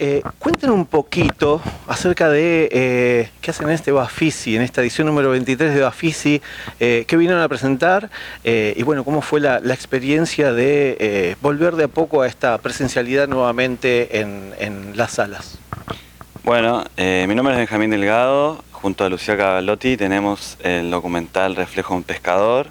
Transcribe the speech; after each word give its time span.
Eh, 0.00 0.22
cuéntenos 0.38 0.76
un 0.76 0.86
poquito 0.86 1.60
acerca 1.88 2.28
de 2.28 2.68
eh, 2.70 3.30
qué 3.40 3.50
hacen 3.50 3.66
en 3.66 3.74
este 3.74 3.90
Bafisi, 3.90 4.54
en 4.54 4.62
esta 4.62 4.80
edición 4.80 5.08
número 5.08 5.30
23 5.30 5.74
de 5.74 5.80
Bafisi, 5.80 6.40
eh, 6.78 7.04
qué 7.08 7.16
vinieron 7.16 7.42
a 7.42 7.48
presentar 7.48 8.08
eh, 8.44 8.74
y 8.76 8.84
bueno, 8.84 9.02
cómo 9.02 9.22
fue 9.22 9.40
la, 9.40 9.58
experiencia 9.58 10.52
de 10.52 11.36
volver 11.40 11.74
de 11.74 11.84
a 11.84 11.88
poco 11.88 12.22
a 12.22 12.28
esta 12.28 12.58
presencialidad 12.58 13.26
nuevamente 13.26 14.20
en, 14.20 14.96
las 14.96 15.12
salas. 15.12 15.58
Bueno, 16.44 16.84
mi 16.96 17.34
nombre 17.34 17.54
es 17.54 17.58
Benjamín 17.58 17.90
Delgado. 17.90 18.62
Junto 18.72 19.04
a 19.04 19.08
Lucía 19.08 19.36
Cavalotti 19.36 19.96
tenemos 19.96 20.58
el 20.62 20.90
documental 20.90 21.56
Reflejo 21.56 21.94
de 21.94 21.98
un 21.98 22.02
pescador, 22.04 22.68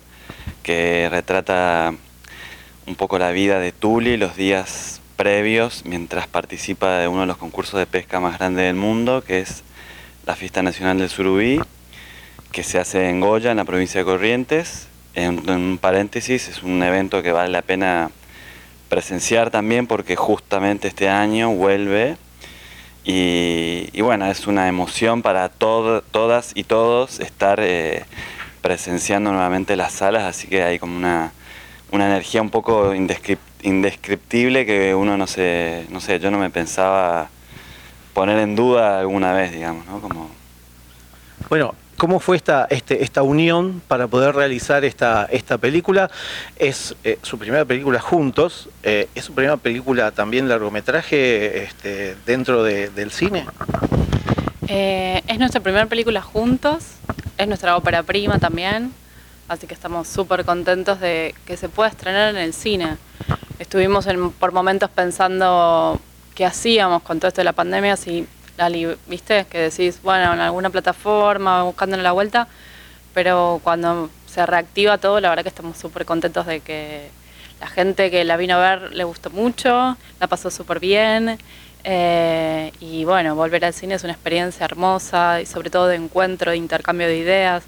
que 0.63 1.07
retrata 1.11 1.93
un 2.85 2.95
poco 2.95 3.19
la 3.19 3.31
vida 3.31 3.59
de 3.59 3.73
Tuli 3.73 4.15
los 4.15 4.35
días 4.35 5.01
previos 5.17 5.83
mientras 5.83 6.27
participa 6.27 6.99
de 6.99 7.09
uno 7.09 7.21
de 7.21 7.27
los 7.27 7.37
concursos 7.37 7.79
de 7.79 7.87
pesca 7.87 8.21
más 8.21 8.37
grandes 8.37 8.65
del 8.65 8.75
mundo, 8.75 9.23
que 9.25 9.39
es 9.39 9.63
la 10.25 10.35
Fiesta 10.35 10.61
Nacional 10.61 10.99
del 10.99 11.09
Surubí, 11.09 11.59
que 12.51 12.63
se 12.63 12.79
hace 12.79 13.09
en 13.09 13.19
Goya, 13.19 13.51
en 13.51 13.57
la 13.57 13.65
provincia 13.65 13.99
de 13.99 14.05
Corrientes. 14.05 14.87
En, 15.15 15.49
en 15.49 15.79
paréntesis, 15.79 16.47
es 16.47 16.63
un 16.63 16.81
evento 16.83 17.23
que 17.23 17.31
vale 17.31 17.49
la 17.49 17.63
pena 17.63 18.11
presenciar 18.87 19.49
también 19.49 19.87
porque 19.87 20.15
justamente 20.15 20.87
este 20.87 21.09
año 21.09 21.49
vuelve 21.49 22.15
y, 23.03 23.99
bueno, 24.01 24.27
es 24.27 24.47
una 24.47 24.67
emoción 24.67 25.21
para 25.21 25.49
todas 25.49 26.51
y 26.55 26.63
todos 26.63 27.19
estar 27.19 27.59
eh, 27.61 28.05
presenciando 28.61 29.31
nuevamente 29.31 29.75
las 29.75 29.93
salas, 29.93 30.23
así 30.23 30.47
que 30.47 30.61
hay 30.61 30.77
como 30.77 30.97
una, 30.97 31.31
una 31.91 32.05
energía 32.05 32.41
un 32.41 32.49
poco 32.49 32.93
indescrip- 32.93 33.39
indescriptible 33.63 34.65
que 34.65 34.93
uno 34.95 35.17
no 35.17 35.27
se, 35.27 35.85
no 35.89 35.99
sé, 35.99 36.19
yo 36.19 36.31
no 36.31 36.37
me 36.37 36.49
pensaba 36.49 37.29
poner 38.13 38.39
en 38.39 38.55
duda 38.55 38.99
alguna 38.99 39.33
vez, 39.33 39.51
digamos, 39.51 39.85
¿no? 39.85 39.99
Como, 39.99 40.29
Bueno, 41.49 41.75
¿cómo 41.97 42.19
fue 42.19 42.35
esta, 42.37 42.67
este, 42.69 43.03
esta 43.03 43.21
unión 43.23 43.81
para 43.87 44.07
poder 44.07 44.35
realizar 44.35 44.83
esta, 44.85 45.25
esta 45.31 45.57
película? 45.57 46.09
Es 46.57 46.95
eh, 47.03 47.19
su 47.21 47.37
primera 47.37 47.65
película 47.65 47.99
juntos, 47.99 48.69
eh, 48.83 49.07
es 49.15 49.25
su 49.25 49.33
primera 49.33 49.57
película 49.57 50.11
también 50.11 50.47
largometraje 50.49 51.63
este, 51.63 52.15
dentro 52.25 52.63
de- 52.63 52.89
del 52.89 53.11
cine. 53.11 53.45
Eh, 54.67 55.21
es 55.27 55.39
nuestra 55.39 55.61
primera 55.61 55.85
película 55.85 56.21
juntos, 56.21 56.83
es 57.37 57.47
nuestra 57.47 57.77
ópera 57.77 58.03
prima 58.03 58.37
también, 58.39 58.91
así 59.47 59.65
que 59.67 59.73
estamos 59.73 60.07
súper 60.07 60.43
contentos 60.43 60.99
de 60.99 61.33
que 61.45 61.55
se 61.55 61.69
pueda 61.69 61.89
estrenar 61.89 62.29
en 62.31 62.37
el 62.41 62.53
cine. 62.53 62.97
Estuvimos 63.59 64.05
en- 64.07 64.31
por 64.31 64.51
momentos 64.51 64.89
pensando 64.89 65.99
qué 66.35 66.45
hacíamos 66.45 67.01
con 67.01 67.19
todo 67.19 67.29
esto 67.29 67.41
de 67.41 67.45
la 67.45 67.53
pandemia, 67.53 67.97
si, 67.97 68.27
Lali, 68.57 68.87
viste, 69.07 69.45
que 69.49 69.59
decís, 69.59 69.99
bueno, 70.03 70.33
en 70.33 70.39
alguna 70.39 70.69
plataforma, 70.69 71.63
buscándole 71.63 72.03
la 72.03 72.11
vuelta, 72.11 72.47
pero 73.13 73.59
cuando 73.63 74.09
se 74.27 74.45
reactiva 74.45 74.97
todo, 74.99 75.19
la 75.19 75.29
verdad 75.29 75.43
que 75.43 75.49
estamos 75.49 75.77
súper 75.77 76.05
contentos 76.05 76.45
de 76.45 76.59
que 76.61 77.09
la 77.59 77.67
gente 77.67 78.11
que 78.11 78.23
la 78.23 78.37
vino 78.37 78.55
a 78.55 78.59
ver 78.59 78.93
le 78.93 79.03
gustó 79.03 79.29
mucho, 79.31 79.97
la 80.19 80.27
pasó 80.27 80.49
súper 80.51 80.79
bien. 80.79 81.39
eh, 81.89 82.73
y 82.81 83.05
bueno, 83.05 83.33
volver 83.35 83.63
al 83.63 83.73
cine 83.73 83.95
es 83.95 84.03
una 84.03 84.11
experiencia 84.13 84.65
hermosa 84.65 85.39
y 85.41 85.45
sobre 85.45 85.69
todo 85.69 85.87
de 85.87 85.95
encuentro, 85.95 86.51
de 86.51 86.57
intercambio 86.57 87.07
de 87.07 87.17
ideas. 87.17 87.63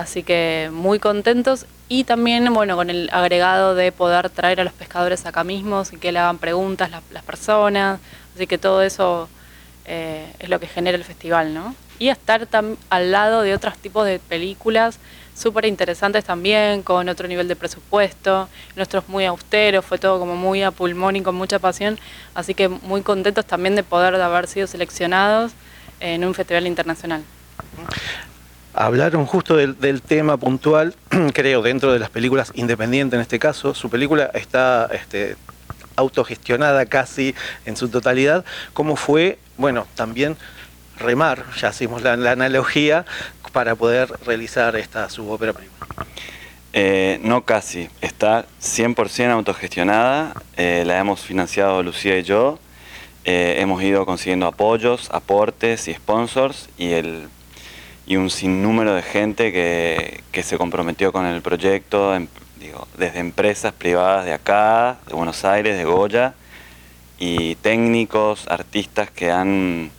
Así 0.00 0.22
que 0.22 0.70
muy 0.72 0.98
contentos 0.98 1.66
y 1.90 2.04
también, 2.04 2.52
bueno, 2.54 2.74
con 2.74 2.88
el 2.88 3.10
agregado 3.12 3.74
de 3.74 3.92
poder 3.92 4.30
traer 4.30 4.58
a 4.60 4.64
los 4.64 4.72
pescadores 4.72 5.26
acá 5.26 5.44
mismos 5.44 5.92
y 5.92 5.98
que 5.98 6.10
le 6.10 6.18
hagan 6.18 6.38
preguntas 6.38 6.90
la- 6.90 7.02
las 7.12 7.22
personas. 7.22 8.00
Así 8.34 8.46
que 8.46 8.56
todo 8.56 8.82
eso 8.82 9.28
eh, 9.84 10.24
es 10.38 10.48
lo 10.48 10.58
que 10.58 10.66
genera 10.68 10.96
el 10.96 11.04
festival, 11.04 11.52
¿no? 11.52 11.74
Y 11.98 12.08
estar 12.08 12.46
tam- 12.48 12.76
al 12.88 13.10
lado 13.10 13.42
de 13.42 13.52
otros 13.54 13.76
tipos 13.76 14.06
de 14.06 14.18
películas 14.20 14.98
súper 15.36 15.66
interesantes 15.66 16.24
también, 16.24 16.82
con 16.82 17.08
otro 17.10 17.28
nivel 17.28 17.46
de 17.48 17.56
presupuesto. 17.56 18.48
Nuestros 18.76 19.06
muy 19.08 19.26
austeros, 19.26 19.84
fue 19.84 19.98
todo 19.98 20.18
como 20.18 20.34
muy 20.36 20.62
a 20.62 20.70
pulmón 20.70 21.16
y 21.16 21.22
con 21.22 21.34
mucha 21.34 21.58
pasión. 21.58 21.98
Así 22.34 22.54
que 22.54 22.68
muy 22.68 23.02
contentos 23.02 23.44
también 23.44 23.74
de 23.76 23.82
poder 23.82 24.14
haber 24.14 24.46
sido 24.46 24.66
seleccionados 24.66 25.52
en 26.00 26.24
un 26.24 26.32
festival 26.34 26.66
internacional. 26.66 27.22
Hablaron 28.74 29.26
justo 29.26 29.56
del, 29.56 30.02
tema 30.02 30.36
puntual, 30.36 30.94
creo, 31.34 31.62
dentro 31.62 31.92
de 31.92 31.98
las 31.98 32.10
películas 32.10 32.52
independientes 32.54 33.16
en 33.16 33.22
este 33.22 33.38
caso. 33.38 33.74
Su 33.74 33.90
película 33.90 34.30
está 34.34 34.88
este, 34.92 35.36
autogestionada 35.96 36.86
casi 36.86 37.34
en 37.66 37.76
su 37.76 37.88
totalidad. 37.88 38.44
¿Cómo 38.72 38.96
fue, 38.96 39.38
bueno, 39.56 39.86
también 39.94 40.36
remar, 40.98 41.44
ya 41.58 41.70
hicimos 41.70 42.02
la, 42.02 42.16
la 42.16 42.32
analogía, 42.32 43.04
para 43.52 43.74
poder 43.74 44.12
realizar 44.24 44.76
esta 44.76 45.08
su 45.10 45.30
ópera 45.30 45.52
prima? 45.52 45.72
Eh, 46.72 47.18
no 47.22 47.44
casi, 47.44 47.88
está 48.00 48.46
100% 48.62 49.30
autogestionada, 49.30 50.32
eh, 50.56 50.84
la 50.86 50.98
hemos 50.98 51.20
financiado 51.20 51.82
Lucía 51.82 52.16
y 52.18 52.22
yo, 52.22 52.60
eh, 53.24 53.56
hemos 53.58 53.82
ido 53.82 54.06
consiguiendo 54.06 54.46
apoyos, 54.46 55.10
aportes 55.10 55.88
y 55.88 55.94
sponsors 55.94 56.68
y, 56.78 56.92
el, 56.92 57.28
y 58.06 58.16
un 58.16 58.30
sinnúmero 58.30 58.94
de 58.94 59.02
gente 59.02 59.52
que, 59.52 60.22
que 60.32 60.42
se 60.42 60.58
comprometió 60.58 61.12
con 61.12 61.26
el 61.26 61.42
proyecto, 61.42 62.18
digo, 62.58 62.88
desde 62.96 63.20
empresas 63.20 63.72
privadas 63.72 64.24
de 64.24 64.32
acá, 64.32 64.98
de 65.06 65.14
Buenos 65.14 65.44
Aires, 65.44 65.76
de 65.76 65.84
Goya, 65.84 66.34
y 67.18 67.54
técnicos, 67.56 68.48
artistas 68.48 69.10
que 69.10 69.30
han 69.30 69.90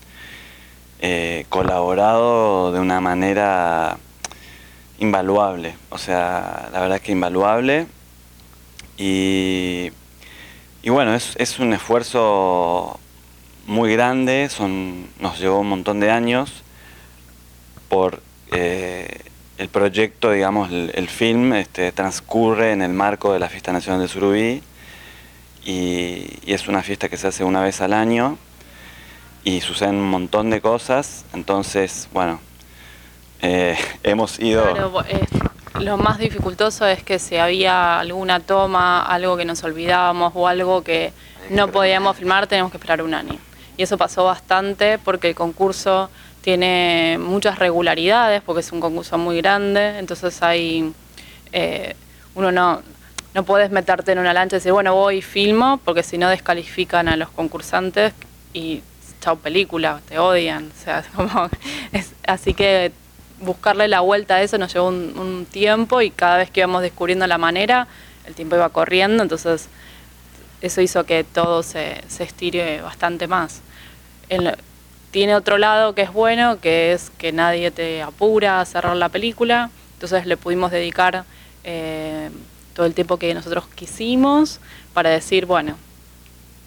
eh, 1.00 1.46
colaborado 1.50 2.72
de 2.72 2.80
una 2.80 3.00
manera 3.00 3.98
invaluable, 5.00 5.76
o 5.90 5.98
sea, 5.98 6.70
la 6.74 6.82
verdad 6.82 6.98
es 6.98 7.04
que 7.04 7.12
invaluable. 7.12 7.88
Y, 8.98 9.92
y 10.84 10.90
bueno, 10.90 11.16
es, 11.16 11.36
es 11.38 11.60
un 11.60 11.74
esfuerzo 11.74 13.00
muy 13.68 13.94
grande, 13.94 14.50
son, 14.50 15.08
nos 15.20 15.40
llevó 15.40 15.60
un 15.60 15.70
montón 15.70 16.00
de 16.00 16.12
años 16.12 16.64
por 17.92 18.22
eh, 18.54 19.20
el 19.58 19.68
proyecto, 19.68 20.32
digamos, 20.32 20.72
el, 20.72 21.10
film 21.10 21.52
este, 21.52 21.92
transcurre 21.92 22.72
en 22.72 22.82
el 22.82 22.94
marco 22.94 23.34
de 23.34 23.40
la 23.40 23.50
Fiesta 23.50 23.74
Nacional 23.74 24.02
de 24.02 24.08
Surubí 24.08 24.64
y, 25.66 26.40
es 26.46 26.70
una 26.70 26.82
fiesta 26.84 27.10
que 27.10 27.18
se 27.18 27.28
hace 27.28 27.44
una 27.44 27.62
vez 27.62 27.82
al 27.82 27.92
año 27.92 28.38
y 29.44 29.60
suceden 29.60 29.96
un 29.96 30.10
montón 30.10 30.50
de 30.50 30.62
cosas, 30.62 31.26
entonces, 31.34 32.08
bueno, 32.14 32.40
eh, 33.42 33.78
hemos 34.04 34.40
ido... 34.40 34.64
Claro, 34.72 35.04
eh, 35.10 35.28
lo 35.82 35.98
más 35.98 36.18
dificultoso 36.18 36.88
es 36.88 37.04
que 37.04 37.20
si 37.20 37.36
había 37.36 38.00
alguna 38.00 38.40
toma, 38.40 39.02
algo 39.04 39.36
que 39.36 39.44
nos 39.44 39.66
olvidábamos 39.66 40.32
o 40.34 40.48
algo 40.48 40.82
que 40.82 41.12
no 41.50 41.68
podíamos 41.68 42.16
filmar, 42.16 42.48
teníamos 42.48 42.72
que 42.72 42.78
esperar 42.78 43.02
un 43.02 43.14
año. 43.14 43.38
Y 43.76 43.84
eso 43.84 43.98
pasó 43.98 44.24
bastante 44.24 44.98
porque 44.98 45.30
el 45.30 45.36
concurso 45.36 46.10
tiene 46.42 47.18
muchas 47.20 47.60
regularidades, 47.60 48.42
porque 48.42 48.62
es 48.62 48.72
un 48.72 48.80
concurso 48.80 49.18
muy 49.18 49.38
grande, 49.38 50.00
entonces 50.00 50.42
hay, 50.42 50.92
eh, 51.54 51.96
uno 52.36 52.52
no, 52.52 52.82
no 53.34 53.44
puedes 53.44 53.72
meterte 53.72 54.12
en 54.14 54.20
una 54.20 54.34
lancha 54.34 54.56
y 54.56 54.60
decir, 54.60 54.72
bueno, 54.74 54.96
voy 54.96 55.18
y 55.18 55.22
filmo, 55.22 55.80
porque 55.86 56.04
si 56.04 56.18
no 56.18 56.30
descalifican 56.30 57.08
a 57.08 57.16
los 57.16 57.30
concursantes 57.30 58.14
y 58.54 58.82
chao 59.22 59.36
película, 59.38 60.02
te 60.10 60.18
odian. 60.20 60.72
O 60.80 60.84
sea, 60.84 61.00
es 61.02 61.08
como, 61.08 61.50
es- 61.92 62.14
así 62.28 62.54
que 62.54 62.92
buscarle 63.40 63.88
la 63.88 64.02
vuelta 64.02 64.36
a 64.36 64.42
eso 64.42 64.58
nos 64.58 64.74
llevó 64.74 64.88
un, 64.88 65.18
un 65.18 65.46
tiempo 65.46 66.02
y 66.02 66.12
cada 66.12 66.38
vez 66.38 66.50
que 66.52 66.60
íbamos 66.62 66.82
descubriendo 66.82 67.26
la 67.28 67.38
manera, 67.38 67.88
el 68.26 68.36
tiempo 68.36 68.56
iba 68.56 68.70
corriendo, 68.70 69.24
entonces 69.24 69.68
eso 70.62 70.82
hizo 70.82 71.06
que 71.06 71.24
todo 71.24 71.64
se, 71.64 72.02
se 72.08 72.24
estire 72.24 72.82
bastante 72.82 73.28
más. 73.28 73.62
Tiene 75.12 75.36
otro 75.36 75.58
lado 75.58 75.94
que 75.94 76.02
es 76.04 76.14
bueno, 76.14 76.60
que 76.60 76.94
es 76.94 77.12
que 77.18 77.32
nadie 77.32 77.70
te 77.70 78.02
apura 78.02 78.62
a 78.62 78.66
cerrar 78.66 78.96
la 78.96 79.10
película, 79.10 79.70
entonces 79.94 80.26
le 80.26 80.38
pudimos 80.38 80.72
dedicar 80.72 81.26
eh, 81.64 82.30
todo 82.74 82.86
el 82.86 82.94
tiempo 82.94 83.18
que 83.18 83.34
nosotros 83.34 83.68
quisimos 83.76 84.60
para 84.94 85.10
decir, 85.10 85.46
bueno, 85.46 85.76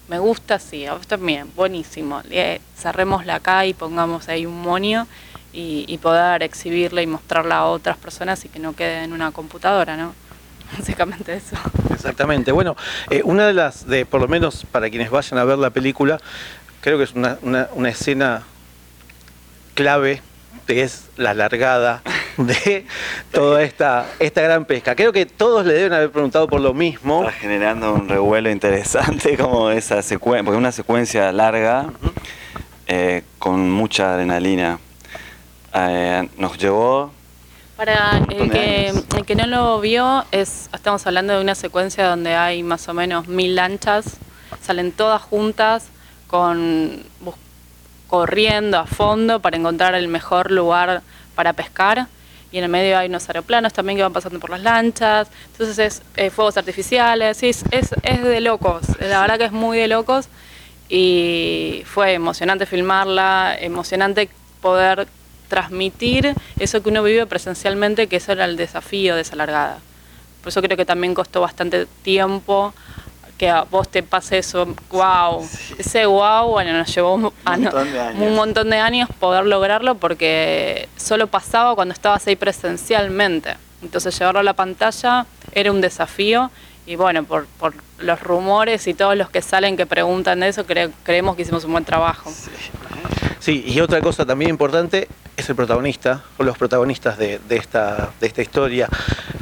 me 0.07 0.19
gusta, 0.19 0.59
sí, 0.59 0.85
a 0.85 0.93
vos 0.93 1.07
también, 1.07 1.51
buenísimo. 1.55 2.21
Eh, 2.29 2.61
cerrémosla 2.77 3.35
acá 3.35 3.65
y 3.65 3.73
pongamos 3.73 4.29
ahí 4.29 4.45
un 4.45 4.61
monio 4.61 5.07
y, 5.51 5.97
poder 6.01 6.43
exhibirla 6.43 7.01
y 7.01 7.07
mostrarla 7.07 7.57
a 7.57 7.65
otras 7.65 7.97
personas 7.97 8.43
y 8.45 8.49
que 8.49 8.59
no 8.59 8.75
quede 8.75 9.03
en 9.03 9.13
una 9.13 9.31
computadora, 9.31 9.95
¿no? 9.95 10.13
Básicamente 10.77 11.33
eso. 11.33 11.55
Exactamente. 11.91 12.51
Bueno, 12.51 12.75
eh, 13.09 13.21
una 13.23 13.47
de 13.47 13.53
las, 13.53 13.87
de 13.87 14.05
por 14.05 14.19
lo 14.21 14.27
menos 14.27 14.65
para 14.71 14.89
quienes 14.89 15.09
vayan 15.09 15.39
a 15.39 15.45
ver 15.45 15.57
la 15.57 15.69
película, 15.69 16.19
creo 16.85 16.99
que 16.99 17.05
es 17.05 17.13
una, 17.13 17.39
una 17.73 17.89
escena 17.89 18.43
clave 19.73 20.21
que 20.67 20.83
es 20.83 21.09
la 21.17 21.33
largada 21.33 22.03
de 22.37 22.85
toda 23.31 23.63
esta, 23.63 24.05
esta 24.19 24.41
gran 24.43 24.65
pesca. 24.65 24.95
Creo 24.95 25.11
que 25.11 25.25
todos 25.25 25.65
le 25.65 25.73
deben 25.73 25.93
haber 25.93 26.11
preguntado 26.11 26.47
por 26.47 26.61
lo 26.61 26.75
mismo. 26.75 27.21
Está 27.21 27.31
generando 27.31 27.91
un 27.91 28.07
revuelo 28.07 28.51
interesante 28.51 29.35
como 29.39 29.71
esa 29.71 30.03
secuencia, 30.03 30.43
porque 30.43 30.57
es 30.57 30.59
una 30.59 30.71
secuencia 30.71 31.31
larga 31.31 31.87
eh, 32.85 33.23
con 33.39 33.71
mucha 33.71 34.13
adrenalina. 34.13 34.77
Eh, 35.73 36.29
nos 36.37 36.55
llevó... 36.59 37.11
Para 37.77 38.19
el 38.29 38.51
que, 38.51 38.93
el 39.17 39.25
que 39.25 39.35
no 39.35 39.47
lo 39.47 39.81
vio, 39.81 40.23
es, 40.31 40.69
estamos 40.71 41.05
hablando 41.07 41.33
de 41.33 41.41
una 41.41 41.55
secuencia 41.55 42.05
donde 42.05 42.35
hay 42.35 42.61
más 42.61 42.87
o 42.87 42.93
menos 42.93 43.27
mil 43.27 43.55
lanchas, 43.55 44.17
salen 44.61 44.91
todas 44.91 45.23
juntas 45.23 45.89
con 46.27 47.03
corriendo 48.07 48.77
a 48.77 48.85
fondo 48.85 49.39
para 49.39 49.57
encontrar 49.57 49.95
el 49.95 50.07
mejor 50.07 50.51
lugar 50.51 51.01
para 51.35 51.53
pescar. 51.53 52.07
Y 52.51 52.59
en 52.59 52.63
el 52.63 52.69
medio 52.69 52.97
hay 52.97 53.09
unos 53.09 53.27
aeroplanos 53.27 53.73
también 53.73 53.97
que 53.97 54.03
van 54.03 54.13
pasando 54.13 54.39
por 54.39 54.49
las 54.49 54.61
lanchas, 54.61 55.27
entonces 55.51 55.79
es 55.79 56.01
eh, 56.15 56.29
fuegos 56.29 56.55
artificiales, 56.55 57.43
es, 57.43 57.65
es, 57.71 57.93
es, 58.03 58.23
de 58.23 58.39
locos, 58.39 58.83
la 59.01 59.19
verdad 59.19 59.37
que 59.37 59.45
es 59.45 59.51
muy 59.51 59.77
de 59.77 59.87
locos. 59.87 60.29
Y 60.87 61.81
fue 61.85 62.13
emocionante 62.13 62.65
filmarla, 62.65 63.57
emocionante 63.59 64.29
poder 64.61 65.07
transmitir 65.49 66.35
eso 66.59 66.81
que 66.81 66.89
uno 66.89 67.03
vive 67.03 67.25
presencialmente, 67.25 68.07
que 68.07 68.17
eso 68.17 68.31
era 68.31 68.45
el 68.45 68.55
desafío 68.55 69.15
de 69.15 69.21
esa 69.21 69.35
largada. 69.35 69.79
Por 70.41 70.49
eso 70.49 70.61
creo 70.61 70.77
que 70.77 70.85
también 70.85 71.15
costó 71.15 71.41
bastante 71.41 71.87
tiempo 72.03 72.73
que 73.37 73.49
a 73.49 73.63
vos 73.63 73.89
te 73.89 74.01
pase 74.03 74.37
eso, 74.37 74.65
wow, 74.91 75.47
ese 75.77 76.05
wow, 76.05 76.47
bueno, 76.49 76.73
nos 76.73 76.93
llevó 76.93 77.15
un, 77.15 77.33
montón, 78.35 78.69
de 78.69 78.77
años 78.77 79.09
poder 79.19 79.45
lograrlo 79.45 79.95
porque 79.95 80.87
solo 80.95 81.27
pasaba 81.27 81.75
cuando 81.75 81.93
estabas 81.93 82.25
ahí 82.27 82.35
presencialmente. 82.35 83.55
Entonces 83.81 84.17
llevarlo 84.17 84.39
a 84.39 84.43
la 84.43 84.53
pantalla 84.53 85.25
era 85.51 85.71
un 85.71 85.81
desafío 85.81 86.49
y 86.85 86.95
bueno, 86.95 87.23
por, 87.23 87.45
por 87.45 87.73
los 87.99 88.19
rumores 88.21 88.87
y 88.87 88.93
todos 88.93 89.15
los 89.17 89.29
que 89.29 89.41
salen 89.41 89.77
que 89.77 89.85
preguntan 89.85 90.39
de 90.39 90.49
eso, 90.49 90.65
creemos 90.65 91.35
que 91.35 91.41
hicimos 91.41 91.65
un 91.65 91.73
buen 91.73 91.85
trabajo. 91.85 92.31
Sí, 92.31 92.51
y 93.47 93.79
otra 93.79 94.01
cosa 94.01 94.25
también 94.25 94.49
importante 94.49 95.07
es 95.37 95.49
el 95.49 95.55
protagonista, 95.55 96.23
o 96.37 96.43
los 96.43 96.57
protagonistas 96.57 97.17
de, 97.17 97.39
esta, 97.49 98.11
de 98.19 98.27
esta 98.27 98.41
historia. 98.41 98.87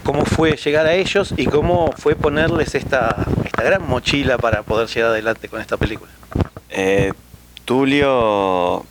Cómo 0.04 0.26
fue 0.26 0.58
llegar 0.58 0.86
a 0.86 0.94
ellos 0.94 1.34
y 1.38 1.46
cómo 1.46 1.92
fue 1.98 2.16
ponerles 2.16 2.76
esta, 2.76 3.26
esta 3.46 3.64
gran 3.64 3.88
mochila 3.88 4.38
para 4.38 4.64
poder 4.64 4.88
llegar 4.88 5.12
adelante 5.12 5.48
con 5.50 5.62
esta 5.62 5.78
película. 5.78 6.12
Eh, 6.70 7.14
Tulio 7.66 8.86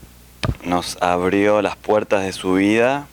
nos 0.65 0.97
abrió 1.03 1.61
las 1.61 1.77
puertas 1.77 2.25
de 2.25 2.33
su 2.33 2.55
vida, 2.55 3.07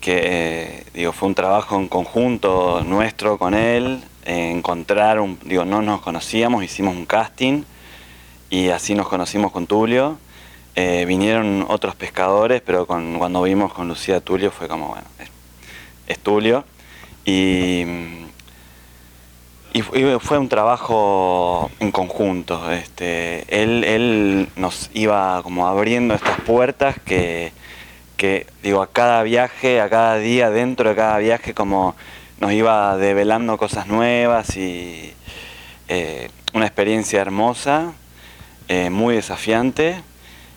que 0.00 0.86
digo, 0.94 1.12
fue 1.12 1.28
un 1.28 1.34
trabajo 1.34 1.76
en 1.76 1.88
conjunto 1.88 2.82
nuestro 2.84 3.38
con 3.38 3.54
él, 3.54 4.02
encontrar 4.24 5.20
un, 5.20 5.38
digo, 5.44 5.64
no 5.64 5.82
nos 5.82 6.00
conocíamos, 6.00 6.64
hicimos 6.64 6.96
un 6.96 7.06
casting 7.06 7.64
y 8.52 8.68
así 8.68 8.94
nos 8.94 9.08
conocimos 9.08 9.50
con 9.50 9.66
Tulio 9.66 10.18
eh, 10.74 11.04
vinieron 11.06 11.66
otros 11.68 11.94
pescadores, 11.94 12.62
pero 12.64 12.86
cuando 12.86 13.42
vimos 13.42 13.74
con 13.74 13.88
Lucía 13.88 14.20
Tulio 14.20 14.50
fue 14.50 14.68
como, 14.68 14.88
bueno, 14.88 15.06
es, 16.06 16.18
Tulio. 16.18 16.64
Y, 17.24 17.84
fue 20.20 20.38
un 20.38 20.48
trabajo 20.48 21.70
en 21.78 21.92
conjunto. 21.92 22.70
Este, 22.70 23.44
él, 23.48 24.48
nos 24.56 24.90
iba 24.94 25.42
como 25.42 25.66
abriendo 25.66 26.14
estas 26.14 26.40
puertas 26.40 26.96
que, 27.04 27.52
digo, 28.62 28.82
a 28.82 28.86
cada 28.90 29.22
viaje, 29.24 29.80
a 29.80 29.90
cada 29.90 30.16
día, 30.16 30.50
dentro 30.50 30.88
de 30.90 30.96
cada 30.96 31.18
viaje, 31.18 31.54
como 31.54 31.94
nos 32.40 32.52
iba 32.52 32.96
develando 32.96 33.58
cosas 33.58 33.86
nuevas 33.86 34.56
y 34.56 35.12
eh, 35.88 36.30
una 36.54 36.66
experiencia 36.66 37.20
hermosa, 37.20 37.92
eh, 38.74 38.88
muy 38.88 39.16
desafiante 39.16 40.02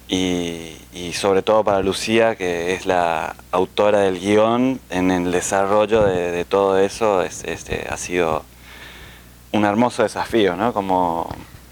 y, 0.08 0.72
sobre 1.12 1.42
todo 1.42 1.66
para 1.66 1.82
Lucía, 1.82 2.38
que 2.38 2.74
es 2.74 2.86
la 2.86 3.36
autora 3.52 4.00
del 4.00 4.22
guion, 4.22 4.80
en 4.90 5.12
el 5.12 5.34
desarrollo 5.34 6.06
de, 6.06 6.46
todo 6.46 6.78
eso 6.80 7.24
este, 7.24 7.86
ha 7.90 7.98
sido 7.98 8.46
un 9.52 9.66
hermoso 9.66 10.04
desafío, 10.04 10.56
¿no? 10.56 10.72
Como... 10.72 11.28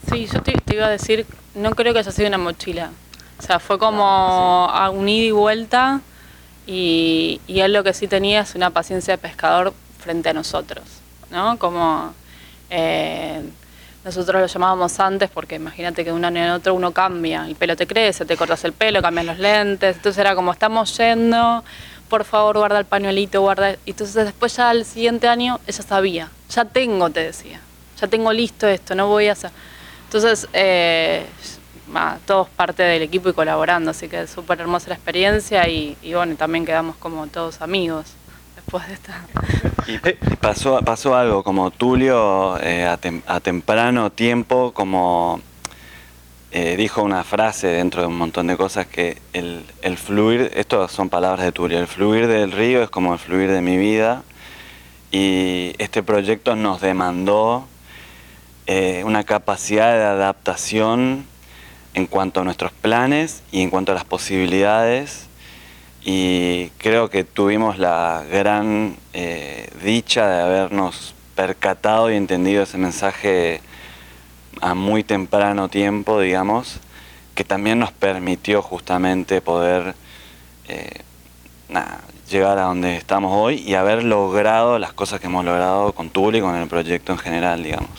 Sí, 0.09 0.27
yo 0.27 0.41
te, 0.41 0.53
iba 0.73 0.87
a 0.87 0.89
decir, 0.89 1.25
no 1.55 1.71
creo 1.71 1.93
que 1.93 1.99
haya 1.99 2.11
sido 2.11 2.27
una 2.27 2.37
mochila. 2.37 2.91
O 3.39 3.41
sea, 3.41 3.59
fue 3.59 3.79
como 3.79 4.03
a 4.03 4.89
un 4.89 5.07
ida 5.07 5.27
y 5.27 5.31
vuelta 5.31 6.01
y, 6.67 7.39
y 7.47 7.61
él 7.61 7.71
lo 7.71 7.85
que 7.85 7.93
sí 7.93 8.09
tenía 8.09 8.41
es 8.41 8.53
una 8.53 8.69
paciencia 8.69 9.13
de 9.13 9.17
pescador 9.17 9.73
frente 9.97 10.27
a 10.27 10.33
nosotros, 10.33 10.83
¿no? 11.31 11.57
Como... 11.57 12.13
Eh, 12.69 13.43
nosotros 14.03 14.41
lo 14.41 14.47
llamábamos 14.47 14.99
antes 14.99 15.29
porque 15.29 15.55
imagínate 15.55 16.03
que 16.03 16.09
de 16.09 16.15
un 16.15 16.25
año 16.25 16.43
en 16.43 16.49
otro 16.51 16.73
uno 16.73 16.91
cambia, 16.91 17.45
el 17.47 17.55
pelo 17.55 17.75
te 17.75 17.87
crece, 17.87 18.25
te 18.25 18.35
cortas 18.35 18.63
el 18.65 18.73
pelo, 18.73 19.01
cambias 19.01 19.25
los 19.25 19.39
lentes, 19.39 19.95
entonces 19.95 20.19
era 20.19 20.35
como 20.35 20.51
estamos 20.51 20.95
yendo, 20.97 21.63
por 22.09 22.25
favor 22.25 22.57
guarda 22.57 22.79
el 22.79 22.85
pañuelito, 22.85 23.41
guarda... 23.41 23.71
Y 23.85 23.91
entonces 23.91 24.25
después 24.25 24.55
ya 24.55 24.69
al 24.69 24.85
siguiente 24.85 25.27
año 25.27 25.59
ella 25.65 25.83
sabía, 25.83 26.29
ya 26.49 26.65
tengo, 26.65 27.09
te 27.09 27.21
decía, 27.21 27.61
ya 27.99 28.07
tengo 28.07 28.33
listo 28.33 28.67
esto, 28.67 28.93
no 28.95 29.07
voy 29.07 29.27
a 29.27 29.33
hacer... 29.33 29.51
Entonces, 30.05 30.47
eh, 30.53 31.25
todos 32.25 32.47
parte 32.49 32.83
del 32.83 33.01
equipo 33.01 33.29
y 33.29 33.33
colaborando, 33.33 33.91
así 33.91 34.07
que 34.07 34.27
súper 34.27 34.61
hermosa 34.61 34.89
la 34.89 34.95
experiencia 34.95 35.67
y, 35.67 35.97
y 36.01 36.13
bueno, 36.13 36.35
también 36.35 36.65
quedamos 36.65 36.95
como 36.97 37.25
todos 37.27 37.61
amigos 37.61 38.13
después 38.73 38.87
de 38.87 38.93
esta... 38.93 39.25
Y, 39.87 40.35
pasó, 40.37 40.79
pasó 40.81 41.15
algo, 41.15 41.43
como 41.43 41.71
Tulio 41.71 42.57
eh, 42.59 42.85
a, 42.85 43.39
temprano 43.39 44.11
tiempo, 44.11 44.71
como 44.73 45.41
eh, 46.51 46.75
dijo 46.77 47.03
una 47.03 47.23
frase 47.23 47.67
dentro 47.67 48.01
de 48.01 48.07
un 48.07 48.17
montón 48.17 48.47
de 48.47 48.57
cosas 48.57 48.87
que 48.87 49.21
el, 49.33 49.97
fluir, 49.97 50.51
esto 50.55 50.87
son 50.87 51.09
palabras 51.09 51.45
de 51.45 51.51
Tulio, 51.51 51.79
el 51.79 51.87
fluir 51.87 52.27
del 52.27 52.51
río 52.51 52.83
es 52.83 52.89
como 52.89 53.13
el 53.13 53.19
fluir 53.19 53.51
de 53.51 53.61
mi 53.61 53.77
vida. 53.77 54.23
Y 55.11 55.75
este 55.77 56.01
proyecto 56.01 56.55
nos 56.55 56.81
demandó 56.81 57.67
eh, 58.65 59.03
una 59.05 59.23
capacidad 59.23 59.93
de 59.93 60.03
adaptación 60.03 61.25
en 61.93 62.07
cuanto 62.07 62.41
a 62.41 62.43
nuestros 62.43 62.71
planes 62.71 63.43
y 63.51 63.61
en 63.61 63.69
cuanto 63.69 63.91
a 63.91 63.95
las 63.95 64.05
posibilidades 64.05 65.27
y 66.05 66.69
creo 66.77 67.09
que 67.09 67.23
tuvimos 67.23 67.77
la 67.77 68.23
gran 68.29 68.97
eh, 69.13 69.69
dicha 69.83 70.27
de 70.27 70.41
habernos 70.41 71.15
percatado 71.35 72.11
y 72.11 72.15
entendido 72.15 72.63
ese 72.63 72.77
mensaje 72.77 73.61
a 74.61 74.73
muy 74.75 75.03
temprano 75.03 75.69
tiempo, 75.69 76.19
digamos, 76.19 76.79
que 77.35 77.43
también 77.43 77.79
nos 77.79 77.91
permitió 77.91 78.61
justamente 78.61 79.41
poder 79.41 79.95
eh, 80.67 81.01
llegar 82.29 82.57
a 82.57 82.63
donde 82.63 82.97
estamos 82.97 83.31
hoy 83.33 83.63
y 83.65 83.75
haber 83.75 84.03
logrado 84.03 84.79
las 84.79 84.93
cosas 84.93 85.19
que 85.19 85.27
hemos 85.27 85.45
logrado 85.45 85.93
con 85.93 86.09
Tuli 86.09 86.39
y 86.39 86.41
con 86.41 86.55
el 86.55 86.67
proyecto 86.67 87.13
en 87.13 87.17
general, 87.17 87.63
digamos. 87.63 87.89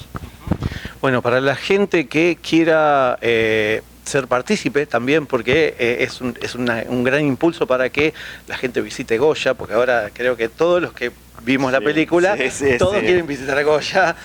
Bueno, 1.00 1.22
para 1.22 1.40
la 1.40 1.54
gente 1.54 2.06
que 2.06 2.36
quiera 2.40 3.18
eh, 3.20 3.82
ser 4.04 4.28
partícipe 4.28 4.86
también 4.86 5.26
porque 5.26 5.74
eh, 5.78 5.98
es, 6.00 6.20
un, 6.20 6.36
es 6.40 6.54
un, 6.54 7.04
gran 7.04 7.24
impulso 7.24 7.66
para 7.66 7.88
que 7.90 8.14
la 8.46 8.56
gente 8.56 8.80
visite 8.80 9.18
Goya, 9.18 9.54
porque 9.54 9.74
ahora 9.74 10.10
creo 10.12 10.36
que 10.36 10.48
todos 10.48 10.80
los 10.80 10.92
que 10.92 11.10
vimos 11.42 11.72
la 11.72 11.80
película, 11.80 12.36
todos 12.78 12.98
quieren 12.98 13.26
visitar 13.26 13.62
Goya. 13.64 14.16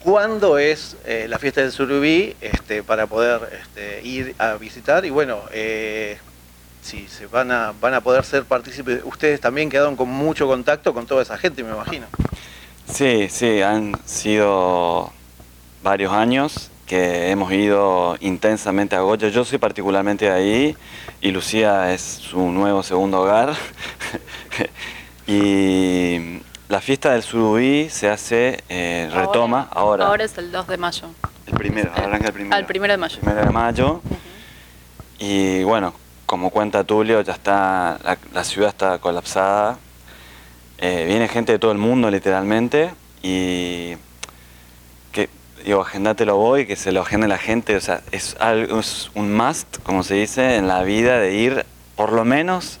¿Cuándo 0.00 0.58
es 0.58 0.96
eh, 1.04 1.26
la 1.28 1.38
fiesta 1.38 1.62
del 1.62 1.72
Surubí 1.72 2.36
este, 2.40 2.84
para 2.84 3.08
poder 3.08 3.40
este, 3.60 4.06
ir 4.06 4.36
a 4.38 4.54
visitar? 4.54 5.04
Y 5.04 5.10
bueno, 5.10 5.40
eh, 5.52 6.18
si 6.80 7.08
se 7.08 7.26
van 7.26 7.50
a, 7.50 7.72
van 7.80 7.94
a 7.94 8.00
poder 8.00 8.24
ser 8.24 8.44
partícipes, 8.44 9.00
ustedes 9.04 9.40
también 9.40 9.68
quedaron 9.68 9.96
con 9.96 10.08
mucho 10.08 10.46
contacto 10.46 10.94
con 10.94 11.06
toda 11.06 11.22
esa 11.22 11.36
gente, 11.36 11.64
me 11.64 11.72
imagino. 11.72 12.06
Sí, 12.88 13.26
sí, 13.28 13.62
han 13.62 13.96
sido 14.04 15.12
varios 15.82 16.12
años 16.12 16.70
que 16.86 17.30
hemos 17.30 17.52
ido 17.52 18.16
intensamente 18.20 18.96
a 18.96 19.00
Goya. 19.00 19.28
Yo 19.28 19.44
soy 19.44 19.58
particularmente 19.58 20.30
ahí 20.30 20.76
y 21.20 21.30
Lucía 21.32 21.92
es 21.92 22.00
su 22.00 22.40
nuevo 22.50 22.82
segundo 22.82 23.20
hogar. 23.20 23.54
y 25.26 26.40
la 26.68 26.80
fiesta 26.80 27.12
del 27.12 27.22
Surubí 27.22 27.88
se 27.90 28.08
hace, 28.08 28.62
eh, 28.68 29.10
retoma 29.12 29.68
ahora, 29.70 30.06
ahora. 30.06 30.24
es 30.24 30.38
el 30.38 30.52
2 30.52 30.66
de 30.68 30.76
mayo. 30.78 31.08
El 31.46 31.54
primero, 31.54 31.92
arranca 31.94 32.28
el 32.28 32.32
primero. 32.32 32.56
Al 32.56 32.66
primero 32.66 32.92
de 32.92 32.98
mayo. 32.98 33.18
Primero 33.20 33.46
de 33.46 33.52
mayo. 33.52 34.00
Y 35.18 35.64
bueno, 35.64 35.94
como 36.24 36.50
cuenta 36.50 36.84
Tulio, 36.84 37.20
ya 37.22 37.32
está, 37.32 37.98
la, 38.02 38.18
la 38.32 38.44
ciudad 38.44 38.70
está 38.70 38.98
colapsada. 38.98 39.78
Eh, 40.78 41.04
viene 41.06 41.26
gente 41.28 41.52
de 41.52 41.58
todo 41.58 41.72
el 41.72 41.78
mundo 41.78 42.10
literalmente 42.10 42.92
y 43.22 43.96
digo, 45.64 45.80
agendátelo 45.80 46.36
voy, 46.36 46.66
que 46.66 46.76
se 46.76 46.92
lo 46.92 47.00
agende 47.00 47.28
la 47.28 47.38
gente, 47.38 47.76
o 47.76 47.80
sea, 47.80 48.00
es, 48.12 48.36
algo, 48.40 48.80
es 48.80 49.10
un 49.14 49.34
must, 49.34 49.78
como 49.82 50.02
se 50.02 50.14
dice, 50.14 50.56
en 50.56 50.68
la 50.68 50.82
vida 50.82 51.18
de 51.18 51.34
ir 51.34 51.66
por 51.96 52.12
lo 52.12 52.24
menos 52.24 52.78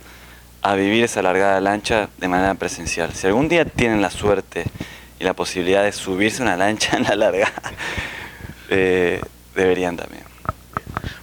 a 0.62 0.74
vivir 0.74 1.04
esa 1.04 1.22
largada 1.22 1.60
lancha 1.60 2.08
de 2.18 2.28
manera 2.28 2.54
presencial. 2.54 3.12
Si 3.12 3.26
algún 3.26 3.48
día 3.48 3.64
tienen 3.64 4.02
la 4.02 4.10
suerte 4.10 4.64
y 5.18 5.24
la 5.24 5.32
posibilidad 5.32 5.84
de 5.84 5.92
subirse 5.92 6.42
una 6.42 6.56
lancha 6.56 6.96
en 6.96 7.04
la 7.04 7.16
largada, 7.16 7.72
eh, 8.70 9.20
deberían 9.54 9.96
también. 9.96 10.24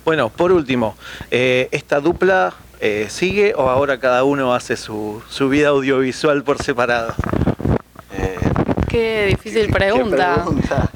Bueno, 0.05 0.29
por 0.29 0.51
último, 0.51 0.95
eh, 1.31 1.69
¿esta 1.71 1.99
dupla 1.99 2.53
eh, 2.79 3.07
sigue 3.09 3.53
o 3.55 3.69
ahora 3.69 3.99
cada 3.99 4.23
uno 4.23 4.53
hace 4.53 4.75
su, 4.75 5.21
su 5.29 5.49
vida 5.49 5.69
audiovisual 5.69 6.43
por 6.43 6.61
separado? 6.61 7.13
Qué 8.93 9.25
difícil 9.25 9.65
¿Qué 9.65 9.73
pregunta. 9.73 10.45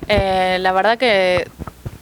Eh, 0.07 0.57
la 0.61 0.71
verdad 0.71 0.99
que 0.99 1.49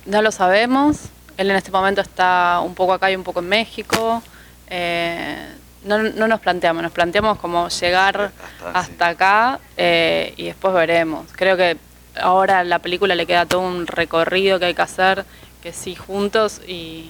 no 0.05 0.21
lo 0.21 0.29
sabemos. 0.33 0.97
Él 1.37 1.49
en 1.49 1.55
este 1.55 1.71
momento 1.71 2.01
está 2.01 2.59
un 2.61 2.75
poco 2.75 2.91
acá 2.91 3.09
y 3.09 3.15
un 3.15 3.23
poco 3.23 3.39
en 3.39 3.47
México. 3.47 4.21
Eh, 4.69 5.37
no, 5.85 5.99
no 5.99 6.27
nos 6.27 6.41
planteamos, 6.41 6.83
nos 6.83 6.91
planteamos 6.91 7.37
como 7.39 7.69
llegar 7.69 8.31
Hasta- 8.65 8.77
hasta 8.77 9.07
acá 9.07 9.59
eh, 9.77 10.33
y 10.35 10.47
después 10.47 10.73
veremos. 10.73 11.27
Creo 11.31 11.55
que 11.55 11.77
ahora 12.21 12.59
a 12.59 12.63
la 12.65 12.79
película 12.79 13.15
le 13.15 13.25
queda 13.25 13.45
todo 13.45 13.61
un 13.61 13.87
recorrido 13.87 14.59
que 14.59 14.65
hay 14.65 14.73
que 14.73 14.81
hacer, 14.81 15.23
que 15.63 15.71
sí 15.71 15.95
juntos 15.95 16.59
y 16.67 17.09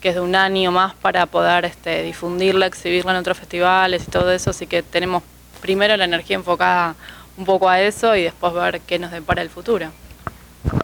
que 0.00 0.10
es 0.10 0.14
de 0.14 0.20
un 0.20 0.36
año 0.36 0.70
más 0.70 0.94
para 0.94 1.26
poder 1.26 1.64
este, 1.64 2.04
difundirla, 2.04 2.66
exhibirla 2.66 3.10
en 3.10 3.16
otros 3.16 3.38
festivales 3.38 4.04
y 4.06 4.10
todo 4.12 4.30
eso, 4.30 4.50
así 4.50 4.68
que 4.68 4.84
tenemos 4.84 5.24
primero 5.60 5.96
la 5.96 6.04
energía 6.04 6.36
enfocada 6.36 6.94
un 7.36 7.44
poco 7.44 7.68
a 7.68 7.80
eso 7.80 8.14
y 8.16 8.22
después 8.22 8.52
ver 8.52 8.80
qué 8.80 8.98
nos 8.98 9.10
depara 9.10 9.42
el 9.42 9.50
futuro. 9.50 9.88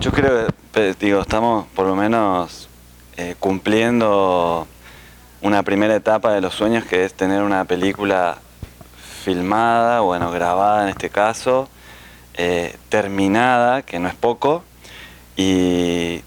Yo 0.01 0.11
creo 0.13 0.47
que, 0.73 0.95
digo, 0.99 1.21
estamos 1.21 1.67
por 1.75 1.87
lo 1.87 1.95
menos 1.97 2.69
eh, 3.17 3.35
cumpliendo 3.39 4.67
una 5.43 5.63
primera 5.63 5.95
etapa 5.95 6.33
de 6.33 6.41
los 6.41 6.55
sueños 6.55 6.85
que 6.85 7.05
es 7.05 7.15
tener 7.15 7.43
una 7.43 7.65
película 7.65 8.39
filmada, 9.25 10.01
bueno, 10.01 10.31
grabada 10.31 10.83
en 10.85 10.89
este 10.91 11.09
caso, 11.11 11.69
eh, 12.35 12.77
terminada, 12.89 13.83
que 13.83 13.99
no 13.99 14.09
es 14.09 14.15
poco, 14.15 14.65
y, 15.37 16.23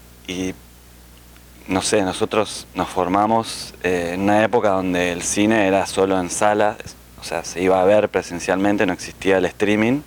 no 1.68 1.80
sé, 1.82 2.02
nosotros 2.02 2.66
nos 2.74 2.88
formamos 2.88 3.74
eh, 3.82 4.12
en 4.14 4.22
una 4.22 4.42
época 4.42 4.70
donde 4.70 5.12
el 5.12 5.22
cine 5.22 5.66
era 5.66 5.86
solo 5.86 6.18
en 6.20 6.28
sala, 6.30 6.76
es- 6.84 6.96
o 7.20 7.24
sea, 7.24 7.42
se 7.44 7.62
iba 7.62 7.80
a 7.80 7.84
ver 7.84 8.08
presencialmente, 8.10 8.84
no 8.84 8.92
existía 8.92 9.38
el 9.38 9.44
streaming, 9.46 10.00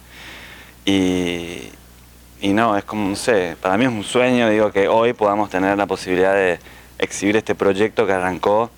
y, 0.89 2.53
no, 2.53 2.77
es 2.77 2.83
como, 2.85 3.09
no 3.09 3.15
sé, 3.15 3.57
para 3.61 3.77
mí 3.77 3.83
es 3.85 3.91
un 3.91 4.03
sueño, 4.03 4.49
digo, 4.49 4.71
que 4.71 4.87
hoy 4.87 5.11
podamos 5.13 5.49
tener 5.49 5.77
la 5.77 5.85
posibilidad 5.85 6.33
de 6.33 6.59
exhibir 6.97 7.35
este 7.35 7.55
proyecto 7.55 8.07
que 8.07 8.13
arrancó 8.13 8.71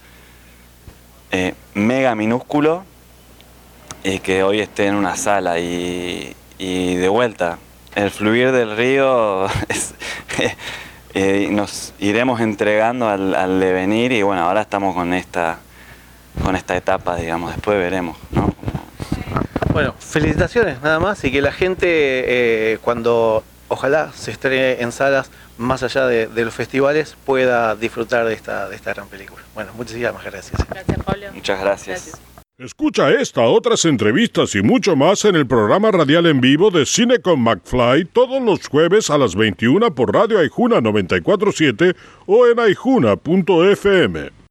eh, 1.32 1.54
mega 1.75 2.16
minúsculo 2.16 2.84
y 4.04 4.20
que 4.20 4.42
hoy 4.44 4.60
esté 4.60 4.88
en 4.88 4.96
una 4.96 5.16
sala 5.16 5.60
y, 5.60 6.36
de 6.58 7.08
vuelta. 7.10 7.60
El 7.96 8.10
fluir 8.12 8.51
del 8.51 8.75
río 8.75 9.46
es- 9.70 9.94
eh, 11.13 11.48
nos 11.51 11.94
iremos 12.00 12.39
entregando 12.39 13.08
al, 13.10 13.36
al 13.36 13.60
devenir 13.60 14.12
y 14.12 14.22
bueno, 14.24 14.44
ahora 14.44 14.62
estamos 14.62 14.96
con 14.96 15.13
esta, 15.13 15.60
con 16.44 16.56
esta 16.56 16.75
etapa, 16.75 17.16
digamos, 17.18 17.51
después 17.54 17.78
veremos, 17.78 18.18
¿no? 18.32 18.59
Bueno, 19.80 19.96
felicitaciones 19.98 20.82
nada 20.82 21.00
más 21.00 21.24
y 21.24 21.32
que 21.32 21.42
la 21.42 21.54
gente 21.54 21.88
eh, 21.88 22.80
cuando 22.82 23.46
ojalá 23.70 24.12
se 24.12 24.30
estrene 24.30 24.82
en 24.82 24.92
salas 24.92 25.32
más 25.58 25.84
allá 25.84 26.06
de, 26.06 26.28
de 26.28 26.44
los 26.44 26.54
festivales 26.54 27.16
pueda 27.26 27.78
disfrutar 27.78 28.26
de 28.26 28.34
esta, 28.34 28.68
de 28.68 28.76
esta 28.76 28.94
gran 28.94 29.08
película. 29.08 29.42
Bueno, 29.56 29.72
muchísimas 29.78 30.22
gracias. 30.22 30.68
Gracias, 30.70 31.02
Pablo. 31.02 31.28
Muchas 31.34 31.62
gracias. 31.62 32.22
Escucha 32.58 33.10
esta, 33.12 33.44
otras 33.44 33.86
entrevistas 33.86 34.54
y 34.56 34.62
mucho 34.62 34.98
más 34.98 35.24
en 35.24 35.38
el 35.38 35.48
programa 35.48 35.92
radial 35.92 36.26
en 36.26 36.42
vivo 36.42 36.72
de 36.72 36.86
Cine 36.86 37.20
con 37.20 37.40
McFly 37.40 38.04
todos 38.04 38.42
los 38.42 38.68
jueves 38.68 39.10
a 39.10 39.18
las 39.18 39.34
21 39.36 39.96
por 39.96 40.14
Radio 40.14 40.40
Aijuna 40.40 40.82
947 40.82 41.96
o 42.26 42.48
en 42.48 42.60
aijuna.fm. 42.60 44.38